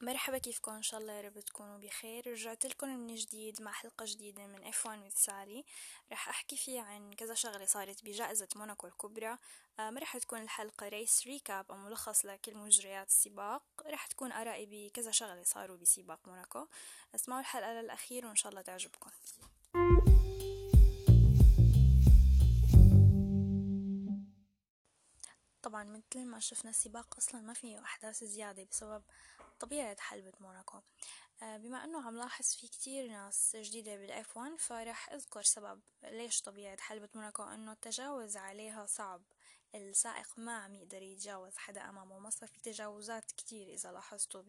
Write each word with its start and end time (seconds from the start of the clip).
مرحبا 0.00 0.38
كيفكم؟ 0.38 0.72
إن 0.72 0.82
شاء 0.82 1.00
الله 1.00 1.12
يا 1.12 1.20
رب 1.20 1.40
تكونوا 1.40 1.78
بخير. 1.78 2.26
رجعت 2.26 2.66
لكم 2.66 2.88
من 2.88 3.14
جديد 3.14 3.62
مع 3.62 3.72
حلقة 3.72 4.04
جديدة 4.08 4.46
من 4.46 4.72
F1 4.72 5.10
with 5.10 5.18
ساري 5.18 5.64
رح 6.12 6.28
أحكي 6.28 6.56
فيها 6.56 6.82
عن 6.82 7.12
كذا 7.12 7.34
شغلة 7.34 7.64
صارت 7.64 8.04
بجائزة 8.04 8.48
موناكو 8.56 8.86
الكبرى. 8.86 9.38
آه، 9.80 9.90
ما 9.90 10.00
رح 10.00 10.16
تكون 10.16 10.42
الحلقة 10.42 10.88
race 10.88 11.26
recap 11.26 11.70
أو 11.70 11.76
ملخص 11.76 12.26
لكل 12.26 12.56
مجريات 12.56 13.08
السباق. 13.08 13.62
رح 13.86 14.06
تكون 14.06 14.32
آرائي 14.32 14.66
بكذا 14.66 15.10
شغلة 15.10 15.42
صاروا 15.42 15.76
بسباق 15.76 16.28
موناكو. 16.28 16.66
اسمعوا 17.14 17.40
الحلقة 17.40 17.72
للأخير 17.72 18.26
وإن 18.26 18.36
شاء 18.36 18.50
الله 18.50 18.62
تعجبكم. 18.62 19.10
طبعا 25.76 25.84
مثل 25.84 26.24
ما 26.24 26.40
شفنا 26.40 26.70
السباق 26.70 27.16
أصلا 27.18 27.40
ما 27.40 27.52
فيه 27.54 27.80
أحداث 27.82 28.24
زيادة 28.24 28.64
بسبب 28.70 29.02
طبيعة 29.60 29.96
حلبة 30.00 30.32
موناكو. 30.40 30.80
آه، 31.42 31.56
بما 31.56 31.84
إنه 31.84 32.06
عم 32.06 32.16
لاحظ 32.16 32.44
في 32.44 32.68
كتير 32.68 33.06
ناس 33.08 33.56
جديدة 33.56 33.96
بال 33.96 34.36
F1 34.36 34.56
فرح 34.58 35.12
أذكر 35.12 35.42
سبب 35.42 35.80
ليش 36.02 36.40
طبيعة 36.42 36.76
حلبة 36.80 37.08
موناكو 37.14 37.42
إنه 37.42 37.72
التجاوز 37.72 38.36
عليها 38.36 38.86
صعب. 38.86 39.22
السائق 39.74 40.38
ما 40.38 40.56
عم 40.56 40.74
يقدر 40.74 41.02
يتجاوز 41.02 41.56
حدا 41.56 41.88
أمامه 41.88 42.18
ما 42.18 42.30
صار 42.30 42.48
في 42.48 42.60
تجاوزات 42.60 43.32
كتير 43.32 43.68
إذا 43.68 43.92
لاحظتوا 43.92 44.42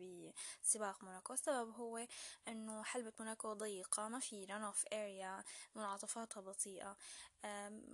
بسباق 0.63 1.03
موناكو. 1.03 1.33
السبب 1.33 1.69
هو 1.69 2.07
إنه 2.47 2.83
حلبة 2.83 3.13
موناكو 3.19 3.53
ضيقة 3.53 4.07
ما 4.07 4.19
في 4.19 4.45
run-off 4.45 4.85
area 4.93 5.43
منعطفاتها 5.75 6.41
بطيئة. 6.41 6.97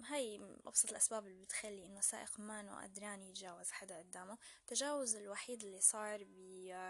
هاي 0.09 0.41
أبسط 0.65 0.89
الأسباب 0.89 1.27
اللي 1.27 1.41
بتخلي 1.43 1.85
إنه 1.85 1.99
السائق 1.99 2.39
ما 2.39 2.81
قدران 2.83 3.21
يتجاوز 3.21 3.71
حدا 3.71 3.97
قدامه. 3.99 4.37
التجاوز 4.59 5.15
الوحيد 5.15 5.63
اللي 5.63 5.81
صار 5.81 6.23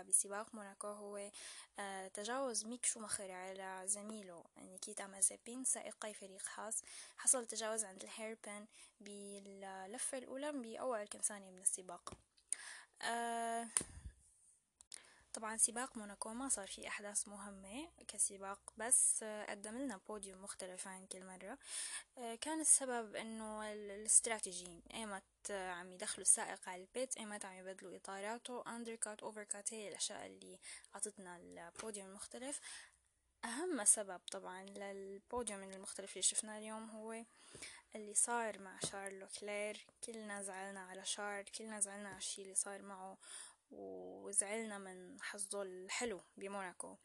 بسباق 0.07 0.55
موناكو 0.55 0.87
هو 0.87 1.31
آه، 1.79 2.07
تجاوز 2.07 2.65
ميك 2.65 2.85
شوماخر 2.85 3.31
على 3.31 3.81
زميله 3.85 4.43
نيكيتا 4.57 5.07
مازيبين 5.07 5.63
سائقي 5.63 6.13
فريق 6.13 6.41
هاس. 6.41 6.83
حصل 7.17 7.45
تجاوز 7.45 7.83
عند 7.83 8.03
ال 8.03 8.11
hairpin 8.11 8.67
باللفة 9.01 10.17
الأولى 10.17 10.51
بأول 10.51 11.07
كم 11.07 11.19
ثانية 11.19 11.51
من 11.51 11.61
السباق. 11.61 12.13
آه 13.01 13.67
طبعا 15.33 15.57
سباق 15.57 15.97
موناكو 15.97 16.33
ما 16.33 16.49
صار 16.49 16.67
فيه 16.67 16.87
أحداث 16.87 17.27
مهمة 17.27 17.89
كسباق 18.07 18.73
بس 18.77 19.23
قدم 19.23 19.77
لنا 19.77 19.99
بوديوم 20.07 20.43
مختلف 20.43 20.87
عن 20.87 21.05
كل 21.07 21.25
مرة. 21.25 21.57
كان 22.35 22.61
السبب 22.61 23.15
إنه 23.15 23.71
الاستراتيجي 23.73 24.83
إيمت 24.93 25.23
عم 25.49 25.91
يدخلوا 25.91 26.21
السائق 26.21 26.69
على 26.69 26.81
ال 26.81 26.90
pit 26.90 27.17
إيمت 27.17 27.45
عم 27.45 27.53
يبدلوا 27.53 27.95
إطاراته 27.95 28.63
undercut 28.75 29.23
overcut 29.23 29.73
هي 29.73 29.87
الأشياء 29.89 30.25
اللي 30.25 30.59
عطتنا 30.93 31.37
البوديوم 31.37 32.07
المختلف. 32.07 32.59
أهم 33.45 33.85
سبب 33.85 34.21
طبعا 34.31 34.63
للبوديوم 34.63 35.63
المختلف 35.63 36.11
اللي 36.11 36.21
شفناه 36.21 36.57
اليوم 36.57 36.89
هو 36.89 37.23
اللي 37.95 38.13
صار 38.13 38.59
مع 38.59 38.79
شارل 38.91 39.27
لوكلير 39.39 39.85
كلنا 40.03 40.41
زعلنا 40.41 40.79
على 40.79 41.05
شارل 41.05 41.43
كلنا 41.43 41.79
زعلنا 41.79 42.09
على 42.09 42.17
الشي 42.17 42.41
اللي 42.41 42.55
صار 42.55 42.81
معه 42.81 43.17
وزعلنا 43.77 44.77
من 44.77 45.21
حظه 45.21 45.61
الحلو 45.61 46.21
بموناكو. 46.37 46.95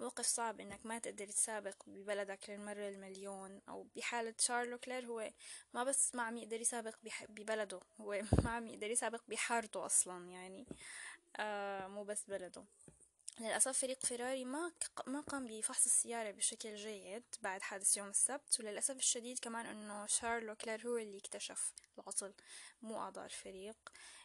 موقف 0.00 0.26
صعب 0.26 0.60
إنك 0.60 0.86
ما 0.86 0.98
تقدر 0.98 1.26
تسابق 1.26 1.74
ببلدك 1.86 2.50
للمرة 2.50 2.88
المليون 2.88 3.60
أو 3.68 3.86
بحالة 3.96 4.34
شارل 4.38 4.78
لوكلير 4.78 5.06
هو 5.06 5.30
ما 5.74 5.84
بس 5.84 6.14
ما 6.14 6.22
عم 6.22 6.36
يقدر 6.36 6.60
يسابق 6.60 6.94
ببلده 7.28 7.80
هو 8.00 8.20
ما 8.44 8.50
عم 8.50 8.66
يقدر 8.66 8.90
يسابق 8.90 9.22
بحارته 9.28 9.86
أصلا 9.86 10.28
يعني. 10.28 10.66
آه 11.36 11.86
مو 11.88 12.04
بس 12.04 12.24
بلده. 12.28 12.64
للأسف 13.40 13.78
فريق 13.78 14.06
فيراري 14.06 14.44
ما 14.44 14.72
ما 15.06 15.20
قام 15.20 15.46
بفحص 15.46 15.84
السيارة 15.84 16.30
بشكل 16.30 16.76
جيد 16.76 17.24
بعد 17.42 17.62
حادث 17.62 17.96
يوم 17.96 18.08
السبت 18.08 18.60
وللأسف 18.60 18.96
الشديد 18.96 19.38
كمان 19.38 19.66
إنه 19.66 20.06
شارل 20.06 20.54
لوكلير 20.54 20.88
هو 20.88 20.96
اللي 20.96 21.18
اكتشف 21.18 21.72
العطل 21.98 22.34
مو 22.82 22.98
أعضاء 22.98 23.24
الفريق 23.24 23.76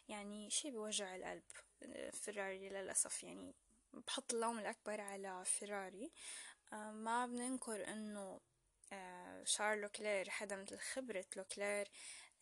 يعني 0.08 0.50
شي 0.50 0.70
بوجع 0.70 1.16
القلب 1.16 1.42
فيراري 2.12 2.68
للأسف. 2.68 3.24
يعني 3.24 3.54
بحط 3.92 4.34
اللوم 4.34 4.58
الأكبر 4.58 5.00
على 5.00 5.44
فيراري. 5.44 6.12
آه، 6.72 6.90
ما 6.90 7.26
بننكر 7.26 7.88
إنه 7.88 8.40
آه، 8.92 9.44
شارل 9.44 9.80
لوكلير 9.80 10.30
حدا 10.30 10.56
مثل 10.56 10.78
خبرة 10.78 11.24
لوكلير. 11.36 11.86
آه، 11.86 11.90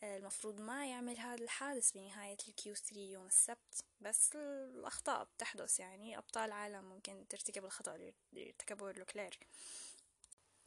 المفروض 0.03 0.61
ما 0.61 0.87
يعمل 0.87 1.19
هذا 1.19 1.45
الحادث 1.45 1.93
بنهاية 1.93 2.37
ال 2.49 2.75
Q3 2.75 3.01
يوم 3.01 3.27
السبت 3.27 3.85
بس 4.01 4.37
الأخطاء 4.37 5.25
بتحدث 5.25 5.81
يعني 5.81 6.19
أبطال 6.19 6.45
العالم 6.45 6.85
ممكن 6.85 7.27
ترتكب 7.29 7.65
الخطأ 7.65 7.95
اللي 7.95 8.15
ارتكبه 8.37 8.93
لوكلير. 8.93 9.39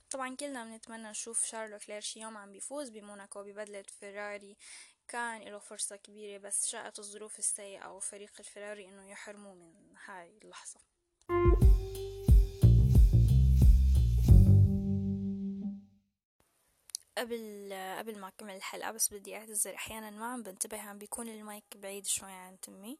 طبعا 0.09 0.35
كلنا 0.35 0.65
بنتمنى 0.65 1.09
نشوف 1.09 1.45
شارل 1.45 1.71
لوكلير 1.71 2.01
شي 2.01 2.19
يوم 2.19 2.37
عم 2.37 2.51
بيفوز 2.51 2.89
بموناكو 2.89 3.43
ببدلة 3.43 3.83
فيراري 3.99 4.57
كان 5.07 5.41
له 5.41 5.59
فرصة 5.59 5.95
كبيرة 5.95 6.37
بس 6.37 6.67
شاءت 6.67 6.99
الظروف 6.99 7.39
السيئة 7.39 7.87
وفريق 7.87 8.31
الفراري 8.39 8.85
إنه 8.85 9.09
يحرموه 9.09 9.53
من 9.53 9.97
هاي 10.05 10.37
اللحظة. 10.43 10.79
قبل 17.17 17.73
قبل 17.97 18.19
ما 18.19 18.27
أكمل 18.27 18.55
الحلقة 18.55 18.91
بس 18.91 19.13
بدي 19.13 19.35
أعتذر. 19.37 19.75
أحيانا 19.75 20.09
ما 20.09 20.33
عم 20.33 20.43
بنتبه 20.43 20.81
عم 20.81 20.97
بيكون 20.97 21.29
المايك 21.29 21.65
بعيد 21.75 22.05
شوي 22.05 22.31
عن 22.31 22.59
تمي. 22.59 22.99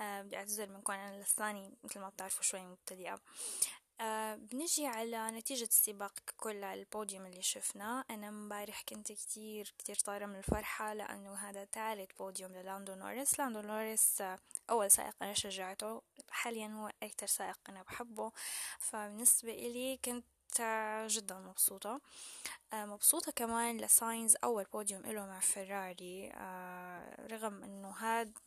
أه 0.00 0.22
بدي 0.22 0.36
أعتذر 0.36 0.68
من 0.68 0.82
كون 0.82 0.94
أنا 0.94 1.22
لساني 1.22 1.74
مثل 1.84 2.00
ما 2.00 2.08
بتعرفوا 2.08 2.42
شوي 2.42 2.60
مبتدئة. 2.60 3.20
آه 4.00 4.34
بنجي 4.34 4.86
على 4.86 5.30
نتيجة 5.30 5.64
السباق 5.64 6.12
ككل 6.26 6.64
البوديوم 6.64 7.26
اللي 7.26 7.42
شفناه. 7.42 8.04
أنا 8.10 8.30
مبارح 8.30 8.82
كنت 8.88 9.12
كتير 9.12 9.74
كتير 9.78 9.96
طايرة 9.96 10.26
من 10.26 10.36
الفرحة 10.36 10.94
لأنه 10.94 11.34
هذا 11.34 11.64
ثالث 11.64 12.10
بوديوم 12.18 12.52
للاندو 12.52 12.94
نوريس. 12.94 13.38
لاندو 13.38 13.60
نوريس 13.60 14.20
آه 14.20 14.38
أول 14.70 14.90
سائق 14.90 15.14
أنا 15.22 15.34
شجعته. 15.34 16.02
حاليا 16.30 16.66
هو 16.68 16.92
أكتر 17.02 17.26
سائق 17.26 17.58
أنا 17.68 17.82
بحبه. 17.82 18.32
فبالنسبة 18.78 19.52
إلي 19.52 19.96
كنت 20.04 20.26
جدا 21.06 21.38
مبسوطة. 21.38 22.00
آه، 22.72 22.84
مبسوطة 22.84 23.32
كمان 23.32 23.76
لساينز 23.76 24.36
أول 24.44 24.64
بوديوم 24.64 25.04
إله 25.04 25.26
مع 25.26 25.40
فيراري. 25.40 26.30
آه، 26.34 27.26
رغم 27.26 27.62
إنه 27.62 27.88
هاد 27.90 28.38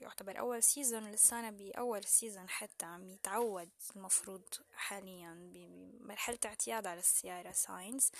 يعتبر 0.00 0.38
أول 0.38 0.62
season 0.62 1.10
لسانا 1.10 1.50
بأول 1.50 2.04
season 2.04 2.48
حتى 2.48 2.86
عم 2.86 3.08
يتعود 3.10 3.70
المفروض 3.96 4.42
حاليا 4.72 5.50
بمرحلة 5.54 6.38
اعتياد 6.44 6.86
على 6.86 7.00
السيارة 7.00 7.52
ساينز. 7.52 8.10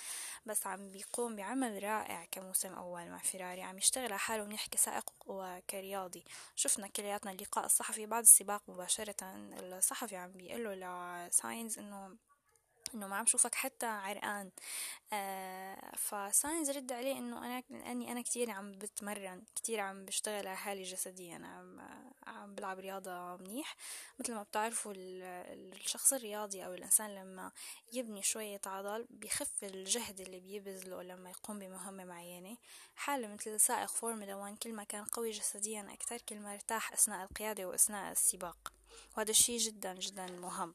بس 0.45 0.67
عم 0.67 0.91
بيقوم 0.91 1.35
بعمل 1.35 1.83
رائع 1.83 2.25
كموسم 2.31 2.73
أول 2.73 3.09
مع 3.09 3.17
فيراري. 3.17 3.61
عم 3.61 3.77
يشتغل 3.77 4.05
على 4.05 4.19
حاله 4.19 4.43
منيح 4.43 4.67
كسائق 4.67 5.13
وكرياضي. 5.25 6.23
شفنا 6.55 6.87
كلياتنا 6.87 7.31
اللقاء 7.31 7.65
الصحفي 7.65 8.05
بعد 8.05 8.23
السباق 8.23 8.63
مباشرة. 8.67 9.15
الصحفي 9.23 10.15
عم 10.15 10.31
بيقوله 10.31 11.27
لساينز 11.27 11.79
إنه 11.79 12.17
إنه 12.95 13.07
ما 13.07 13.15
عم 13.15 13.25
شوفك 13.25 13.55
حتى 13.55 13.85
عرقان. 13.85 14.51
آه 15.13 15.91
فساينز 15.97 16.69
رد 16.69 16.91
عليه 16.91 17.17
إنه 17.17 17.37
أنا 17.45 17.63
لأني 17.69 18.11
أنا 18.11 18.21
كتير 18.21 18.51
عم 18.51 18.71
بتمرن 18.71 19.43
كتير 19.55 19.79
عم 19.79 20.05
بشتغل 20.05 20.47
على 20.47 20.57
حالي 20.57 20.83
جسديا. 20.83 21.35
عم 21.35 21.81
عم 22.27 22.55
بلعب 22.55 22.79
رياضة 22.79 23.37
منيح. 23.37 23.75
مثل 24.19 24.33
ما 24.33 24.43
بتعرفوا 24.43 24.93
الشخص 24.95 26.13
الرياضي 26.13 26.65
أو 26.65 26.73
الإنسان 26.73 27.15
لما 27.15 27.51
يبني 27.93 28.21
شوية 28.21 28.61
عضل 28.65 29.07
بخف 29.09 29.63
الجهد 29.63 30.19
اللي 30.21 30.39
بيبذله 30.39 31.03
لما 31.03 31.29
يقوم 31.29 31.59
بمهمة 31.59 32.05
معينة. 32.05 32.57
حالة 32.95 33.27
مثل 33.27 33.59
سائق 33.59 33.89
فورمولا 33.89 34.35
1 34.35 34.57
كل 34.57 34.73
ما 34.73 34.83
كان 34.83 35.05
قوي 35.05 35.31
جسديا 35.31 35.87
أكثر 35.93 36.17
كل 36.17 36.39
ما 36.39 36.53
ارتاح 36.53 36.93
أثناء 36.93 37.23
القيادة 37.23 37.65
وأثناء 37.65 38.11
السباق. 38.11 38.73
وهذا 39.17 39.31
الشيء 39.31 39.57
جدا 39.57 39.93
جدا 39.93 40.25
مهم. 40.25 40.73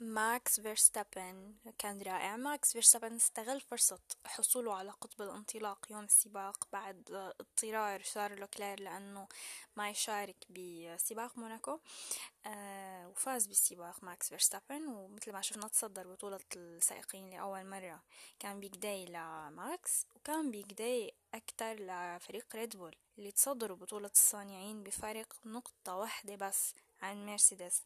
ماكس 0.00 0.60
فيرستابن. 0.60 1.54
كان 1.78 2.02
رائع. 2.02 2.36
ماكس 2.36 2.72
فيرستابن 2.72 3.14
استغل 3.14 3.60
فرصة 3.60 3.98
حصوله 4.26 4.74
على 4.74 4.90
قطب 4.90 5.22
الانطلاق 5.22 5.86
يوم 5.90 6.04
السباق 6.04 6.68
بعد 6.72 7.10
اضطرار 7.40 8.02
شارل 8.02 8.40
لوكلير 8.40 8.80
لأنه 8.80 9.28
ما 9.76 9.90
يشارك 9.90 10.36
بسباق 10.50 11.38
موناكو. 11.38 11.78
آه 12.46 13.08
وفاز 13.08 13.46
بالسباق 13.46 14.04
ماكس 14.04 14.28
فيرستابن. 14.28 14.88
ومثل 14.88 15.32
ما 15.32 15.40
شفنا 15.40 15.68
تصدر 15.68 16.12
بطولة 16.12 16.40
السائقين 16.56 17.30
لأول 17.30 17.66
مرة. 17.66 18.02
كان 18.38 18.60
big 18.60 18.82
day 18.82 19.04
لماكس. 19.04 20.06
وكان 20.16 20.50
big 20.50 20.82
day 20.82 21.14
أكتر 21.34 21.74
لفريق 21.74 22.56
ريد 22.56 22.76
بول 22.76 22.96
اللي 23.18 23.32
تصدروا 23.32 23.76
بطولة 23.76 24.10
الصانعين 24.14 24.82
بفارق 24.82 25.34
نقطة 25.44 25.96
واحدة 25.96 26.36
بس 26.36 26.74
عن 27.02 27.26
مرسيدس. 27.26 27.82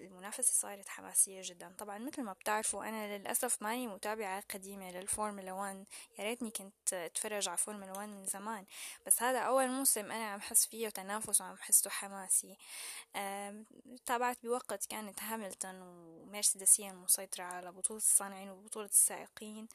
المنافسة 0.00 0.52
صارت 0.52 0.88
حماسية 0.88 1.40
جدا. 1.44 1.74
طبعا 1.78 1.98
مثل 1.98 2.22
ما 2.22 2.32
بتعرفوا 2.32 2.88
أنا 2.88 3.18
للأسف 3.18 3.62
ماني 3.62 3.86
متابعة 3.86 4.40
قديمة 4.40 4.90
للفورمولا 4.90 5.52
1 5.52 5.84
يا 6.18 6.24
ريتني 6.24 6.50
كنت 6.50 6.92
أتفرج 6.92 7.48
على 7.48 7.56
فورمولا 7.56 7.92
1 7.92 8.08
من 8.08 8.26
زمان. 8.26 8.66
بس 9.06 9.22
هذا 9.22 9.38
أول 9.38 9.68
موسم 9.68 10.12
أنا 10.12 10.24
عم 10.24 10.40
حس 10.40 10.66
فيه 10.66 10.88
تنافس 10.88 11.40
وعم 11.40 11.56
حسه 11.56 11.90
حماسي. 11.90 12.56
تابعت 14.06 14.38
بوقت 14.42 14.86
كانت 14.86 15.22
هاملتون 15.22 15.80
ومرسيدس 15.82 16.80
هي 16.80 16.90
المسيطرة 16.90 17.44
على 17.44 17.72
بطولة 17.72 17.98
الصانعين 18.00 18.50
وبطولة 18.50 18.86
السائقين. 18.86 19.68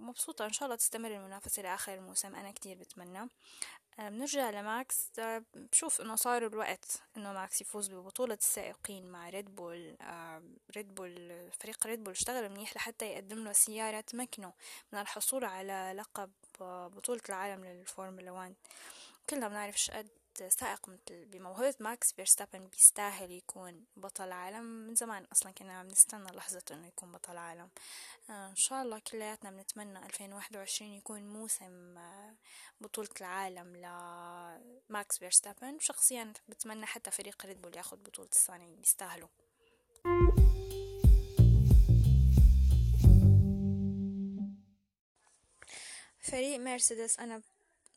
مبسوطة. 0.00 0.44
إن 0.46 0.52
شاء 0.52 0.64
الله 0.66 0.76
تستمر 0.76 1.10
المنافسة 1.10 1.62
لآخر 1.62 1.94
الموسم. 1.94 2.34
أنا 2.34 2.50
كتير 2.52 2.78
بتمنى. 2.78 3.28
بنرجع 3.98 4.50
لماكس. 4.50 5.10
بشوف 5.54 6.00
إنه 6.00 6.16
صار 6.16 6.46
الوقت 6.46 7.02
إنه 7.16 7.32
ماكس 7.32 7.60
يفوز 7.60 7.90
ببطولة 7.90 8.34
السائقين 8.34 9.06
مع 9.06 9.28
ريد 9.28 9.54
بول 9.54 9.96
ريد 10.76 10.94
بول 10.94 11.50
فريق 11.60 11.86
ريد 11.86 12.04
بول 12.04 12.12
اشتغل 12.12 12.48
منيح 12.48 12.76
لحتى 12.76 13.06
يقدم 13.06 13.44
له 13.44 13.52
سيارة 13.52 14.00
تمكنه 14.00 14.52
من 14.92 14.98
الحصول 14.98 15.44
على 15.44 15.92
لقب 15.96 16.30
بطولة 16.96 17.20
العالم 17.28 17.64
للفورمولا 17.64 18.30
1 18.30 18.54
كلنا 19.30 19.48
بنعرف 19.48 19.78
شقد 19.78 20.08
سائق 20.48 20.88
مثل 20.88 21.24
بموهبة 21.24 21.74
ماكس 21.80 22.12
فيرستابن 22.12 22.66
بيستاهل 22.68 23.30
يكون 23.30 23.84
بطل 23.96 24.32
عالم 24.32 24.64
من 24.64 24.94
زمان 24.94 25.24
أصلا 25.32 25.52
كنا 25.52 25.78
عم 25.78 25.86
نستنى 25.86 26.30
لحظة 26.36 26.62
إنه 26.70 26.86
يكون 26.86 27.12
بطل 27.12 27.36
عالم 27.36 27.68
آه 28.30 28.48
إن 28.50 28.56
شاء 28.56 28.82
الله 28.82 28.98
كلياتنا 28.98 29.50
بنتمنى 29.50 30.06
ألفين 30.06 30.32
واحد 30.32 30.56
وعشرين 30.56 30.92
يكون 30.92 31.22
موسم 31.28 31.98
آه 31.98 32.34
بطولة 32.80 33.08
العالم 33.20 33.76
لماكس 33.76 35.18
فيرستابن. 35.18 35.74
وشخصيا 35.74 36.32
بتمنى 36.48 36.86
حتى 36.86 37.10
فريق 37.10 37.46
ريد 37.46 37.62
بول 37.62 37.76
ياخد 37.76 38.02
بطولة 38.02 38.28
الصانعين 38.32 38.76
بيستاهلوا. 38.76 39.28
فريق 46.20 46.60
مرسيدس 46.60 47.18
أنا 47.18 47.42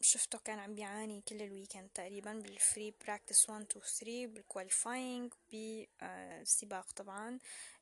شفته 0.03 0.39
كان 0.39 0.59
عم 0.59 0.75
بيعاني 0.75 1.21
كل 1.21 1.41
ال 1.41 1.47
weekend 1.47 1.89
تقريبا 1.93 2.33
بال 2.33 2.53
free 2.53 2.93
practice 3.05 3.49
1 3.49 3.65
2 3.71 3.85
3 3.85 4.27
بال 4.27 4.45
qualifying 4.45 5.33
بالسباق 5.51 6.91
طبعا. 6.91 7.39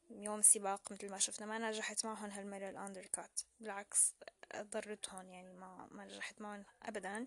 يوم 0.10 0.40
السباق 0.40 0.92
مثل 0.92 1.10
ما 1.10 1.20
شفنا 1.20 1.46
ما 1.46 1.70
نجحت 1.70 2.06
معهم 2.06 2.30
هالمرة 2.30 2.70
ال 2.70 3.06
undercut 3.06 3.42
بالعكس 3.60 4.14
ضرتهم 4.56 5.30
يعني 5.30 5.54
ما 5.54 5.88
ما 5.92 6.06
نجحت 6.06 6.42
معهم 6.42 6.66
ابدا. 6.84 7.26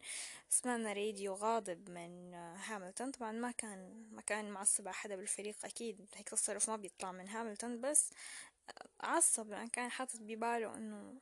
سمعنا 0.48 0.92
راديو 0.92 1.34
غاضب 1.34 1.90
من 1.90 2.34
هاملتون 2.34 3.10
طبعا 3.10 3.32
ما 3.32 3.50
كان 3.50 4.08
ما 4.12 4.22
كان 4.22 4.50
معصب 4.50 4.88
على 4.88 4.94
حدا 4.94 5.16
بالفريق 5.16 5.56
أكيد. 5.64 6.08
هيك 6.14 6.28
تصرف 6.28 6.70
ما 6.70 6.76
بيطلع 6.76 7.12
من 7.12 7.28
هاملتون 7.28 7.80
بس 7.80 8.10
عصب 9.00 9.50
لأن 9.50 9.68
كان 9.68 9.90
حاطط 9.90 10.20
بباله 10.20 10.76
إنه 10.76 11.14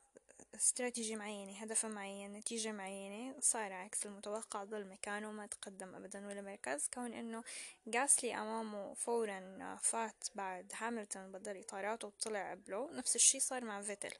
استراتيجية 0.63 1.17
معينة 1.17 1.53
هدف 1.53 1.87
معين 1.87 2.33
نتيجة 2.33 2.73
معينة 2.73 3.35
صار 3.41 3.73
عكس 3.73 4.07
المتوقع 4.07 4.65
ضل 4.65 4.89
مكانه 4.89 5.33
ما 5.33 5.47
تقدم 5.47 5.95
أبدا 5.95 6.27
ولا 6.27 6.43
مركز. 6.43 6.89
كون 6.95 7.13
إنه 7.15 7.45
جاسلي 7.87 8.35
أمامه 8.35 8.95
فورا 8.95 9.77
فات 9.83 10.29
بعد 10.35 10.73
هاملتون 10.75 11.33
بدل 11.33 11.61
إطاراته 11.61 12.09
وطلع 12.09 12.51
قبله 12.51 12.91
نفس 12.93 13.17
الشي 13.17 13.41
صار 13.41 13.65
مع 13.65 13.83
فيتل. 13.83 14.13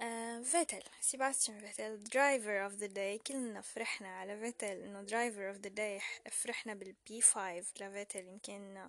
آه 0.00 0.42
فيتل 0.42 0.82
سيباستيان 1.00 1.60
فيتل 1.60 2.04
driver 2.04 2.64
of 2.64 2.72
the 2.72 2.86
day 2.86 3.18
كلنا 3.18 3.60
فرحنا 3.60 4.08
على 4.08 4.38
فيتل 4.38 4.66
إنه 4.66 5.02
driver 5.02 5.48
of 5.48 5.56
the 5.56 5.68
day 5.68 6.00
فرحنا 6.30 6.74
بال 6.74 7.05
P 7.05 7.20
5 7.20 7.64
لفيتل. 7.80 8.26
يمكن 8.28 8.88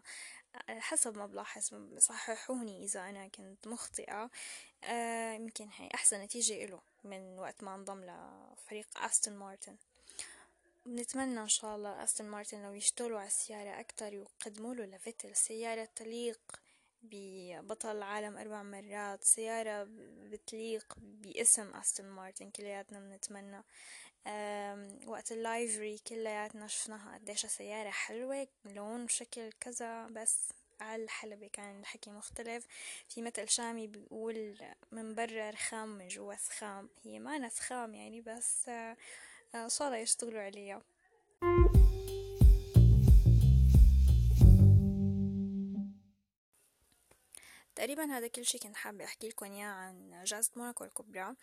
حسب 0.70 1.18
ما 1.18 1.26
بلاحظ 1.26 1.70
صححوني 1.98 2.84
إذا 2.84 3.10
أنا 3.10 3.28
كنت 3.28 3.68
مخطئة. 3.68 4.30
آه 4.84 5.34
يمكن 5.34 5.70
هي 5.78 5.90
أحسن 5.96 6.22
نتيجة 6.22 6.66
إله 6.66 6.82
من 7.04 7.40
وقت 7.40 7.64
ما 7.64 7.76
انضم 7.76 8.04
لفريق 8.04 8.88
أستون 8.98 9.34
مارتن. 9.34 9.76
بنتمنى 10.86 11.40
إن 11.42 11.48
شاء 11.48 11.76
الله 11.76 12.04
أستون 12.04 12.28
مارتن 12.28 12.64
لو 12.64 12.74
يشتغلوا 12.74 13.20
على 13.20 13.28
السيارة 13.28 13.80
أكتر 13.80 14.06
ويقدموا 14.16 14.76
له 14.76 14.86
لفيتل 14.86 15.36
سيارة 15.36 15.90
تليق 15.96 16.42
ببطل 17.04 17.98
العالم 17.98 18.38
أربع 18.38 18.64
مرات 18.64 19.24
سيارة 19.24 19.88
بتليق 20.32 20.94
باسم 20.98 21.74
أستون 21.76 22.06
مارتن 22.06 22.50
كلياتنا 22.50 23.00
بنتمنى. 23.00 23.64
وقت 25.08 25.32
ال 25.32 25.41
livery 25.41 25.98
كلياتنا 25.98 26.68
شفناها 26.68 27.14
قديش 27.18 27.46
سيارة 27.46 27.90
حلوة 27.90 28.48
لون 28.66 29.04
وشكل 29.04 29.52
كذا 29.52 30.08
بس 30.08 30.54
على 30.80 31.04
الحلبة 31.04 31.48
كان 31.48 31.80
الحكي 31.80 32.10
مختلف. 32.10 32.68
في 33.10 33.22
مثل 33.22 33.50
شامي 33.50 33.88
بيقول 33.88 34.58
من 34.92 35.16
برا 35.16 35.50
رخام 35.50 35.90
من 35.90 36.08
جوا 36.08 36.36
سخام. 36.36 36.90
هي 37.04 37.20
ما 37.20 37.50
سخام 37.50 37.96
يعني 37.96 38.22
بس 38.22 38.70
ان 38.70 39.70
شاء 39.70 39.88
الله 39.88 39.98
يشتغلوا 39.98 40.42
عليها. 40.42 40.82
تقريبا 47.76 48.06
هذا 48.06 48.28
كل 48.28 48.46
شي 48.46 48.60
كنت 48.60 48.76
حابة 48.76 49.06
أحكي 49.06 49.30
لكم 49.30 49.46
إياه 49.46 49.66
عن 49.66 50.24
جائزة 50.24 50.52
موناكو 50.56 50.84
الكبرى. 50.84 51.36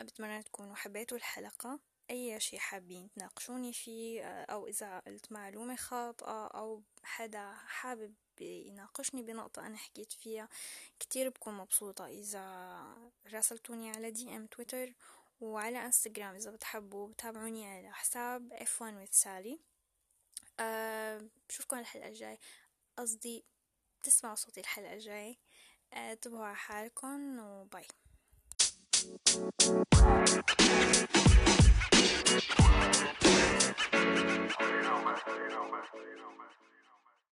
بتمنى 0.00 0.42
تكونوا 0.42 0.74
حبيتوا 0.74 1.16
الحلقة. 1.16 1.78
أي 2.12 2.40
شي 2.40 2.58
حابين 2.58 3.10
تناقشوني 3.10 3.72
فيه 3.72 4.22
آه، 4.24 4.44
أو 4.44 4.66
إذا 4.66 4.98
قلت 4.98 5.32
معلومة 5.32 5.76
خاطئة 5.76 6.46
أو 6.46 6.82
حدا 7.02 7.52
حابب 7.66 8.14
يناقشني 8.40 9.22
بنقطة 9.22 9.66
أنا 9.66 9.76
حكيت 9.76 10.12
فيها 10.12 10.48
كتير 11.00 11.28
بكون 11.28 11.54
مبسوطة. 11.54 12.06
إذا 12.06 12.84
راسلتوني 13.32 13.90
على 13.90 14.10
دي 14.10 14.36
أم 14.36 14.46
تويتر 14.46 14.92
وعلى 15.40 15.86
إنستغرام 15.86 16.34
إذا 16.34 16.50
بتحبوا 16.50 17.08
بتابعوني 17.08 17.66
على 17.66 17.92
حساب 17.92 18.52
F1 18.54 19.08
with 19.08 19.22
Sally 19.24 19.58
أه 20.60 21.28
بشوفكم 21.48 21.78
الحلقة 21.78 22.08
الجاي 22.08 22.38
قصدي 22.96 23.44
تسمعوا 24.02 24.34
صوتي 24.34 24.60
الحلقة 24.60 24.92
الجاي 24.92 25.38
آه، 25.92 26.12
انتبهوا 26.12 26.44
أه 26.44 26.46
على 26.46 26.56
حالكم 26.56 27.38
وباي. 27.38 27.86
you 32.32 32.38
know 32.38 32.48
my 35.04 35.16
you 35.28 35.48
know 35.50 35.68
my 35.68 35.82
you 35.92 36.16
know 36.16 36.32
my 36.38 36.48